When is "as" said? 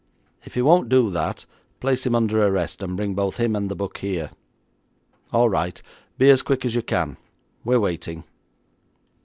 6.31-6.41, 6.65-6.73